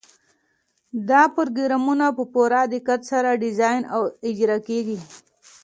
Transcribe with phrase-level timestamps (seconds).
[1.09, 4.99] دا پروګرامونه په پوره دقت سره ډیزاین او اجرا کیږي.